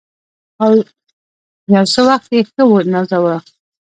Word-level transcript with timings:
او 0.63 0.71
یو 1.75 1.85
څه 1.93 2.01
وخت 2.09 2.29
یې 2.35 2.41
ښه 2.51 2.63
ونازاوه. 2.67 3.37